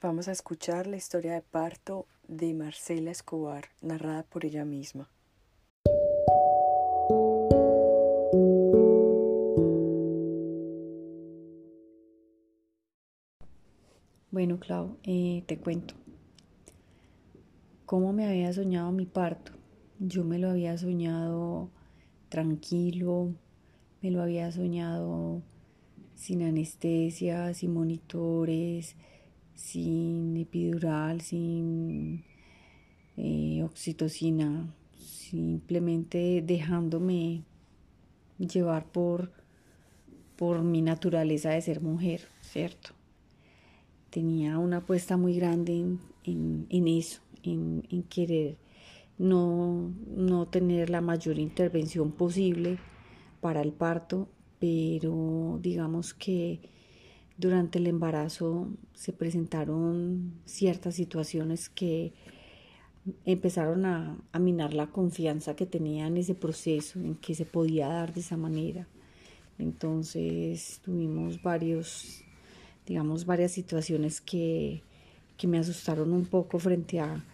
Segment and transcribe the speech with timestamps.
[0.00, 5.10] Vamos a escuchar la historia de parto de Marcela Escobar, narrada por ella misma.
[14.30, 15.94] Bueno, Clau, eh, te cuento.
[17.84, 19.50] ¿Cómo me había soñado mi parto?
[19.98, 21.70] Yo me lo había soñado
[22.28, 23.34] tranquilo,
[24.00, 25.42] me lo había soñado
[26.14, 28.94] sin anestesia, sin monitores,
[29.58, 32.22] sin epidural, sin
[33.16, 37.42] eh, oxitocina, simplemente dejándome
[38.38, 39.32] llevar por,
[40.36, 42.90] por mi naturaleza de ser mujer, ¿cierto?
[44.10, 45.84] Tenía una apuesta muy grande
[46.24, 48.56] en, eso, en, en querer
[49.18, 52.78] no, no tener la mayor intervención posible
[53.40, 54.28] para el parto,
[54.60, 56.60] pero digamos que
[57.38, 62.12] durante el embarazo se presentaron ciertas situaciones que
[63.24, 68.12] empezaron a, minar la confianza que tenía en ese proceso, en que se podía dar
[68.12, 68.86] de esa manera.
[69.58, 72.24] Entonces tuvimos varios,
[72.86, 74.82] digamos, varias situaciones que,
[75.36, 77.24] que me asustaron un poco frente a,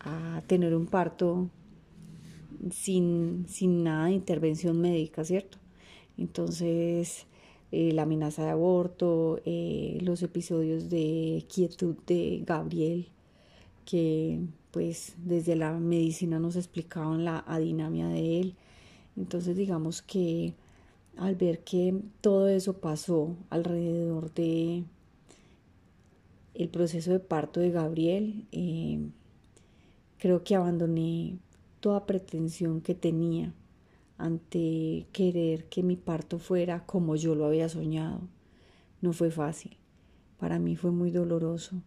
[0.00, 1.48] a tener un parto
[2.70, 5.58] sin, sin nada de intervención médica, ¿cierto?
[6.18, 7.26] Entonces,
[7.72, 13.08] eh, la amenaza de aborto, eh, los episodios de quietud de Gabriel,
[13.86, 18.54] que pues desde la medicina nos explicaban la adinamia de él.
[19.16, 20.54] Entonces digamos que
[21.16, 24.84] al ver que todo eso pasó alrededor de
[26.54, 29.00] el proceso de parto de Gabriel, eh,
[30.18, 31.38] creo que abandoné
[31.80, 33.54] toda pretensión que tenía
[34.22, 38.20] ante querer que mi parto fuera como yo lo había soñado.
[39.00, 39.76] No fue fácil,
[40.38, 41.82] para mí fue muy doloroso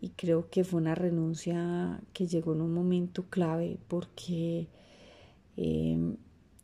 [0.00, 4.68] y creo que fue una renuncia que llegó en un momento clave porque
[5.56, 6.16] em,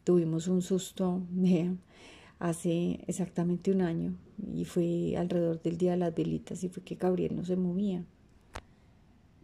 [0.04, 1.20] tuvimos un susto
[2.38, 4.16] hace exactamente un año
[4.54, 8.04] y fue alrededor del día de las velitas y fue que Gabriel no se movía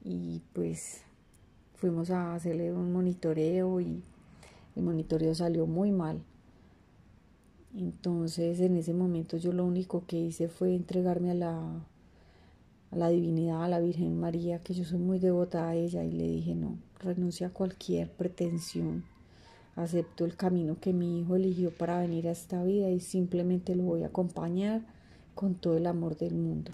[0.05, 1.03] y pues
[1.75, 4.03] fuimos a hacerle un monitoreo y
[4.77, 6.23] el monitoreo salió muy mal.
[7.77, 11.87] Entonces en ese momento yo lo único que hice fue entregarme a la,
[12.91, 16.13] a la divinidad, a la Virgen María, que yo soy muy devota a ella y
[16.13, 19.05] le dije no, renuncia a cualquier pretensión,
[19.75, 23.83] acepto el camino que mi hijo eligió para venir a esta vida y simplemente lo
[23.85, 24.83] voy a acompañar
[25.35, 26.71] con todo el amor del mundo.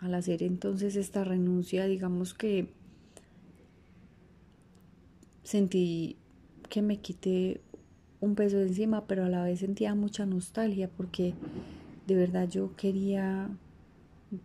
[0.00, 2.68] Hacer entonces esta renuncia, digamos que
[5.42, 6.16] sentí
[6.68, 7.60] que me quité
[8.20, 11.34] un peso de encima, pero a la vez sentía mucha nostalgia porque
[12.06, 13.48] de verdad yo quería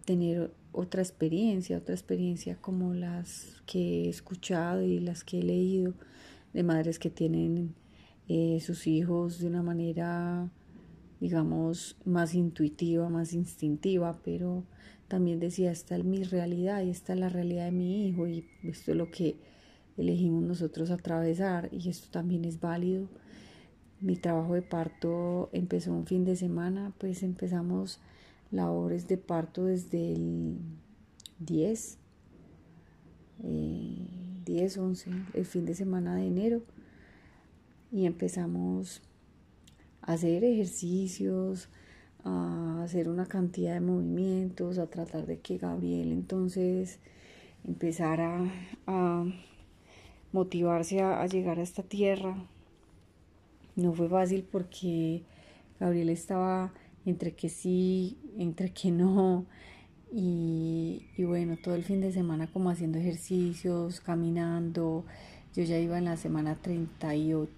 [0.06, 5.94] tener otra experiencia, otra experiencia como las que he escuchado y las que he leído
[6.54, 7.76] de madres que tienen
[8.28, 10.50] eh, sus hijos de una manera,
[11.20, 14.64] digamos, más intuitiva, más instintiva, pero
[15.08, 18.46] también decía, esta es mi realidad y esta es la realidad de mi hijo y
[18.64, 19.38] esto es lo que
[19.98, 23.08] elegimos nosotros atravesar y esto también es válido.
[24.02, 28.00] Mi trabajo de parto empezó un fin de semana, pues empezamos
[28.52, 30.58] labores de parto desde el
[31.40, 31.98] 10,
[34.46, 36.62] 10, 11, el fin de semana de enero
[37.92, 39.02] y empezamos
[40.06, 41.70] hacer ejercicios,
[42.24, 47.00] a hacer una cantidad de movimientos, a tratar de que Gabriel entonces
[47.64, 48.52] empezara
[48.88, 49.26] a
[50.32, 52.36] motivarse a, llegar a esta tierra.
[53.76, 55.24] No fue fácil porque
[55.80, 56.74] Gabriel estaba
[57.06, 59.46] entre que sí, entre que no.
[60.12, 65.06] Y, bueno, todo el fin de semana como haciendo ejercicios, caminando.
[65.54, 67.52] Yo ya iba en la semana 38,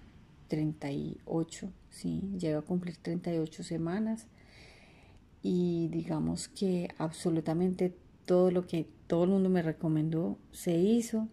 [0.48, 4.26] 38 sí, ya a cumplir 38 semanas.
[5.42, 11.28] Y digamos que absolutamente todo lo que todo el mundo me recomendó se hizo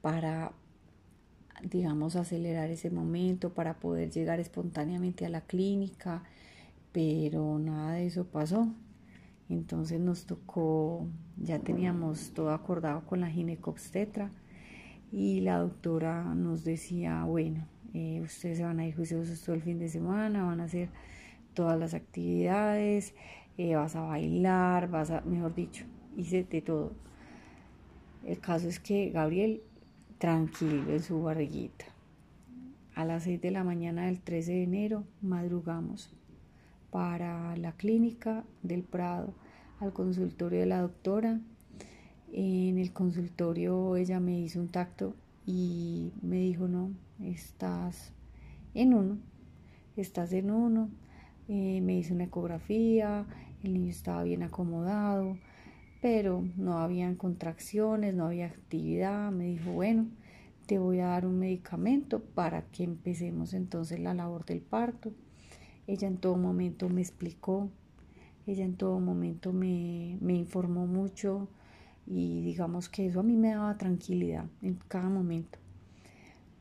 [0.00, 0.52] para
[1.62, 6.22] digamos acelerar ese momento para poder llegar espontáneamente a la clínica
[6.92, 8.68] pero nada de eso pasó.
[9.48, 14.30] Entonces nos tocó ya teníamos todo acordado con la ginecobstetra
[15.12, 19.78] y la doctora nos decía bueno ustedes se van a ir juiciosos todo el fin
[19.78, 20.90] de semana van a hacer
[21.54, 23.14] todas las actividades,
[23.56, 25.84] eh, vas a bailar, vas a, mejor dicho,
[26.16, 26.92] hice de todo.
[28.24, 29.62] El caso es que Gabriel,
[30.18, 31.86] tranquilo en su barriguita.
[32.94, 36.10] a las 6 de la mañana del 13 de enero madrugamos
[36.90, 39.34] para la clínica del Prado,
[39.80, 41.40] al consultorio de la doctora.
[42.32, 45.14] En el consultorio ella me hizo un tacto
[45.46, 46.90] y me dijo, no,
[47.22, 48.12] estás
[48.74, 49.18] en uno,
[49.96, 50.90] estás en uno.
[51.48, 53.26] Eh, me hizo una ecografía,
[53.62, 55.38] el niño estaba bien acomodado,
[56.00, 59.32] pero no habían contracciones, no había actividad.
[59.32, 60.06] Me dijo, bueno,
[60.66, 65.12] te voy a dar un medicamento para que empecemos entonces la labor del parto.
[65.86, 67.70] Ella en todo momento me explicó,
[68.46, 71.48] ella en todo momento me, me informó mucho
[72.06, 75.58] y digamos que eso a mí me daba tranquilidad en cada momento.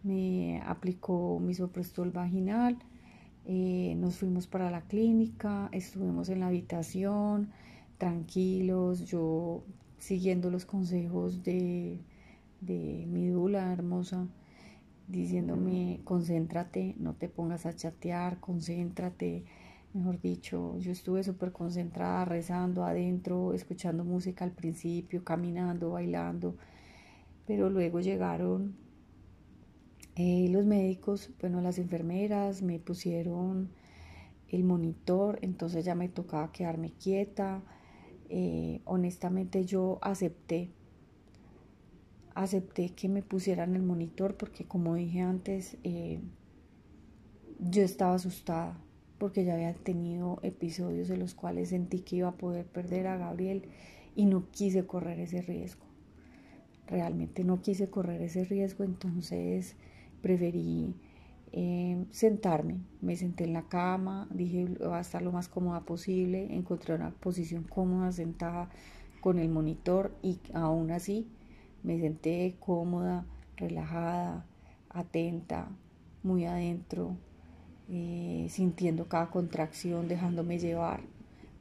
[0.04, 2.78] Me aplicó misoprostol vaginal,
[3.46, 7.50] eh, nos fuimos para la clínica, estuvimos en la habitación,
[7.98, 9.64] tranquilos, yo
[9.98, 12.00] siguiendo los consejos de,
[12.62, 14.28] de mi dula hermosa,
[15.08, 19.46] diciéndome, concéntrate, no te pongas a chatear, concéntrate,
[19.94, 26.56] mejor dicho, yo estuve súper concentrada, rezando adentro, escuchando música al principio, caminando, bailando,
[27.46, 28.76] pero luego llegaron
[30.20, 33.70] eh, los médicos, bueno, las enfermeras me pusieron
[34.50, 37.62] el monitor, entonces ya me tocaba quedarme quieta,
[38.28, 40.72] eh, honestamente yo acepté,
[42.34, 46.20] acepté que me pusieran el monitor porque como dije antes, eh,
[47.60, 48.76] yo estaba asustada
[49.20, 53.18] porque ya había tenido episodios en los cuales sentí que iba a poder perder a
[53.18, 53.70] Gabriel
[54.16, 55.86] y no quise correr ese riesgo.
[56.88, 59.76] Realmente no quise correr ese riesgo, entonces
[60.22, 60.94] preferí
[61.52, 62.80] eh, sentarme.
[63.02, 67.12] Me senté en la cama, dije va a estar lo más cómoda posible, encontré una
[67.12, 68.70] posición cómoda sentada
[69.22, 71.28] con el monitor y aún así
[71.84, 73.26] me senté cómoda,
[73.56, 74.46] relajada,
[74.90, 75.70] atenta,
[76.24, 77.18] muy adentro,
[77.90, 81.02] eh, sintiendo cada contracción, dejándome llevar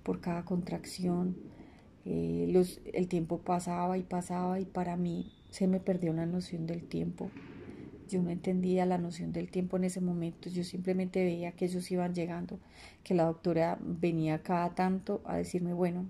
[0.03, 1.37] por cada contracción.
[2.05, 6.67] Eh, los, el tiempo pasaba y pasaba y para mí se me perdió la noción
[6.67, 7.31] del tiempo.
[8.09, 11.91] Yo no entendía la noción del tiempo en ese momento, yo simplemente veía que ellos
[11.91, 12.61] iban llegando,
[13.03, 16.07] que la doctora venía cada tanto a decirme, bueno,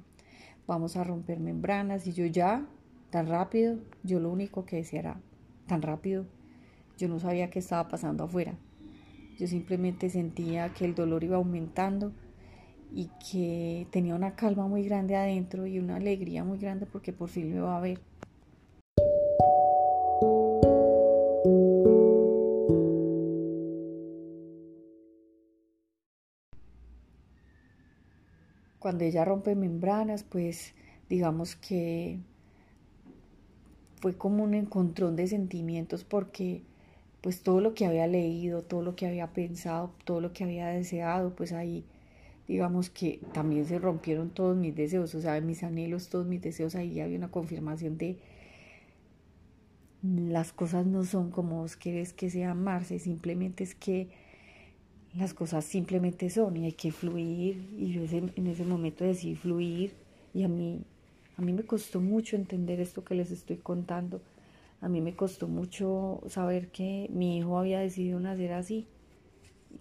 [0.67, 2.67] vamos a romper membranas y yo ya,
[3.11, 5.21] tan rápido, yo lo único que decía era,
[5.67, 6.27] tan rápido,
[6.99, 8.59] yo no sabía qué estaba pasando afuera.
[9.39, 12.13] Yo simplemente sentía que el dolor iba aumentando
[12.93, 17.29] y que tenía una calma muy grande adentro y una alegría muy grande porque por
[17.29, 18.01] fin me iba a ver.
[28.79, 30.75] Cuando ella rompe membranas, pues
[31.09, 32.19] digamos que
[34.01, 36.63] fue como un encontrón de sentimientos porque
[37.21, 40.69] pues todo lo que había leído, todo lo que había pensado, todo lo que había
[40.69, 41.85] deseado, pues ahí
[42.47, 46.77] digamos que también se rompieron todos mis deseos, o sea, mis anhelos, todos mis deseos,
[46.77, 48.19] ahí había una confirmación de
[50.03, 54.09] las cosas no son como vos querés que sean, Marce, simplemente es que
[55.15, 59.93] las cosas simplemente son y hay que fluir y yo en ese momento decidí fluir
[60.35, 60.83] y a mí,
[61.37, 64.21] a mí me costó mucho entender esto que les estoy contando
[64.81, 68.87] a mí me costó mucho saber que mi hijo había decidido nacer así,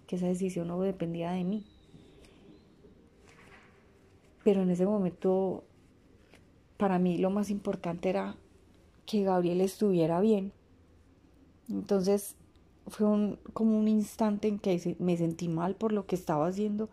[0.06, 1.64] que esa decisión no dependía de mí.
[4.42, 5.64] Pero en ese momento,
[6.76, 8.36] para mí lo más importante era
[9.04, 10.52] que Gabriel estuviera bien.
[11.68, 12.36] Entonces
[12.88, 16.88] fue un, como un instante en que me sentí mal por lo que estaba haciendo,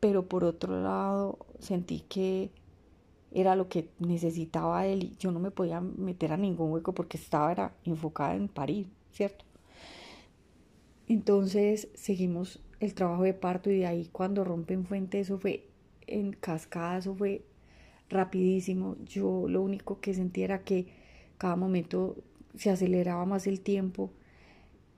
[0.00, 2.50] pero por otro lado sentí que
[3.32, 7.16] era lo que necesitaba él y yo no me podía meter a ningún hueco porque
[7.16, 9.44] estaba era, enfocada en parir, ¿cierto?
[11.08, 15.68] Entonces seguimos el trabajo de parto y de ahí cuando rompen fuente eso fue
[16.06, 17.44] en cascada, eso fue
[18.08, 18.96] rapidísimo.
[19.04, 20.86] Yo lo único que sentía era que
[21.38, 22.16] cada momento
[22.56, 24.10] se aceleraba más el tiempo,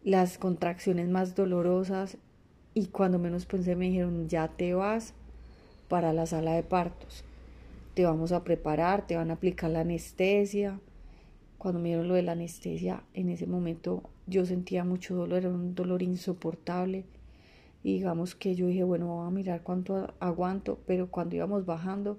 [0.07, 2.17] las contracciones más dolorosas
[2.73, 5.13] y cuando menos pensé me dijeron ya te vas
[5.89, 7.23] para la sala de partos
[7.97, 10.79] te vamos a preparar, te van a aplicar la anestesia.
[11.57, 15.49] Cuando me dieron lo de la anestesia, en ese momento yo sentía mucho dolor, era
[15.49, 17.07] un dolor insoportable.
[17.83, 22.19] Y digamos que yo dije, bueno, vamos a mirar cuánto aguanto, pero cuando íbamos bajando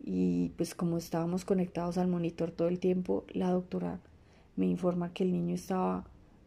[0.00, 4.00] y pues como estábamos conectados al monitor todo el tiempo, la doctora
[4.56, 6.04] me informa que el niño estaba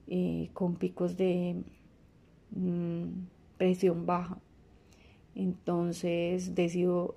[0.10, 1.63] eh, con picos de
[2.51, 3.04] mm,
[3.58, 4.39] presión baja.
[5.36, 7.16] Entonces decido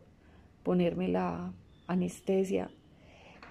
[0.63, 1.53] ponerme la
[1.87, 2.71] anestesia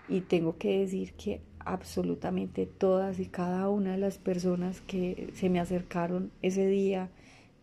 [0.08, 5.50] y tengo que decir que absolutamente todas y cada una de las personas que se
[5.50, 7.10] me acercaron ese día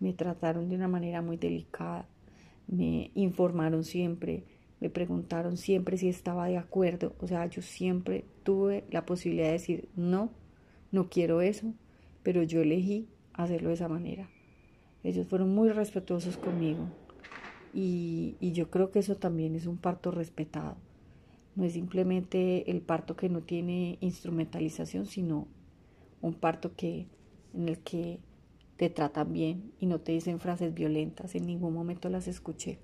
[0.01, 2.07] me trataron de una manera muy delicada,
[2.67, 4.45] me informaron siempre,
[4.81, 9.53] me preguntaron siempre si estaba de acuerdo, o sea, yo siempre tuve la posibilidad de
[9.53, 10.31] decir, no,
[10.91, 11.75] no quiero eso,
[12.23, 14.29] pero yo elegí hacerlo de esa manera.
[15.05, 16.89] Ellos fueron muy respetuosos conmigo
[17.73, 20.77] y, yo creo que eso también es un parto respetado.
[21.55, 25.47] No es simplemente el parto que no tiene instrumentalización, sino
[26.21, 27.07] un parto que,
[27.55, 28.21] en el que
[28.77, 31.35] te tratan bien y no te dicen frases violentas.
[31.35, 32.79] En ningún momento las escuché.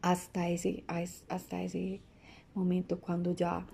[0.00, 0.84] Hasta ese,
[1.28, 2.00] hasta ese
[2.54, 3.66] momento cuando ya,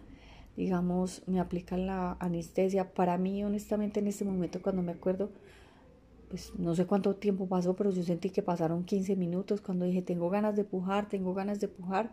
[0.58, 2.92] digamos, me aplican la anestesia.
[2.92, 5.30] Para mí, honestamente, en este momento, cuando me acuerdo,
[6.28, 10.02] pues no sé cuánto tiempo pasó, pero yo sentí que pasaron 15 minutos cuando dije,
[10.02, 12.10] tengo ganas de pujar, tengo ganas de pujar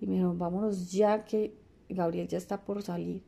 [0.00, 1.54] y me dijeron, vámonos ya que
[1.90, 3.22] Gabriel ya está por salir.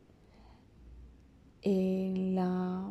[1.60, 2.90] En la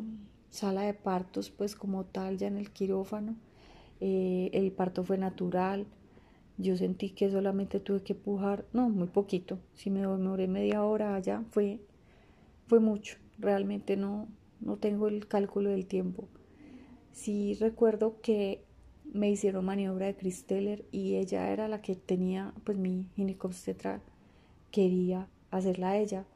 [0.50, 3.34] sala de partos, pues como tal, ya en el quirófano,
[3.98, 5.88] eh, el parto fue natural.
[6.60, 9.58] Yo sentí que solamente tuve que pujar, no, muy poquito.
[9.74, 11.80] Si me demoré media hora allá, fue,
[12.66, 13.16] fue mucho.
[13.38, 14.28] Realmente no,
[14.60, 16.28] no tengo el cálculo del tiempo.
[17.12, 18.62] Sí recuerdo que
[19.12, 24.02] me hicieron maniobra de Cristeller y ella era la que tenía, pues mi ginecobstetra
[24.70, 26.26] quería hacerla a ella,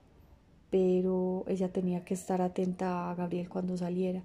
[0.70, 4.24] pero ella tenía que estar atenta a Gabriel cuando saliera.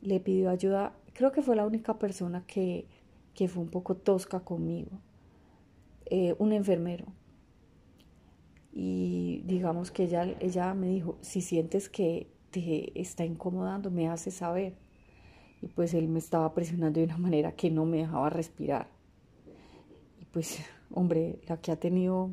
[0.00, 2.86] Le pidió ayuda, creo que fue la única persona que,
[3.34, 4.90] que fue un poco tosca conmigo,
[6.06, 7.06] eh, un enfermero.
[8.72, 14.30] Y digamos que ella, ella me dijo, si sientes que te está incomodando, me hace
[14.30, 14.74] saber
[15.62, 18.88] y pues él me estaba presionando de una manera que no me dejaba respirar.
[20.20, 20.58] Y pues,
[20.92, 22.30] hombre, la que ha tenido,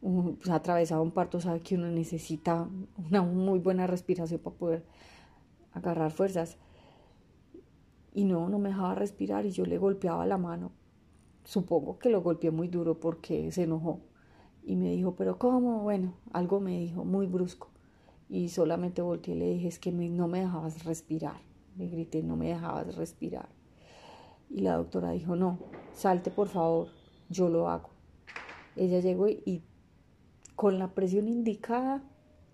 [0.00, 4.56] un, pues, ha atravesado un parto sabe que uno necesita una muy buena respiración para
[4.56, 4.84] poder
[5.74, 6.56] agarrar fuerzas.
[8.14, 10.72] Y no, no me dejaba respirar y yo le golpeaba la mano.
[11.44, 14.00] Supongo que lo golpeé muy duro porque se enojó.
[14.62, 15.82] Y me dijo, pero ¿cómo?
[15.82, 17.68] Bueno, algo me dijo muy brusco.
[18.30, 21.36] Y solamente volteé y le dije, es que no me dejabas respirar.
[21.76, 23.48] Le grité, no me dejabas respirar.
[24.48, 25.58] Y la doctora dijo, no,
[25.92, 26.88] salte por favor,
[27.28, 27.90] yo lo hago.
[28.76, 29.62] Ella llegó y
[30.54, 32.02] con la presión indicada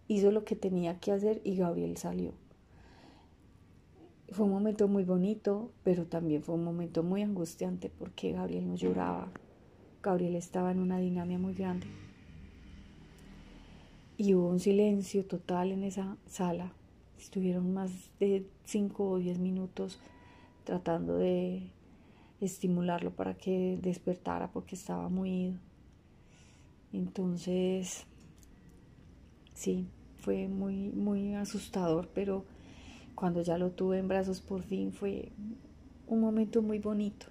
[0.09, 2.33] hizo lo que tenía que hacer y Gabriel salió.
[4.31, 8.77] Fue un momento muy bonito, pero también fue un momento muy angustiante porque Gabriel no
[8.77, 9.29] lloraba.
[10.03, 11.87] Gabriel estaba en una dinámica muy grande.
[14.17, 16.73] Y hubo un silencio total en esa sala
[17.21, 20.01] Estuvieron más de 5 o 10 minutos
[20.65, 21.71] tratando de
[22.41, 25.59] estimularlo para que despertara porque estaba muy.
[26.95, 28.07] Entonces,
[29.53, 29.87] sí,
[30.21, 32.47] fue muy, muy asustador, pero
[33.21, 35.35] cuando ya lo tuve en brazos por fin fue
[36.07, 37.30] un momento muy bonito.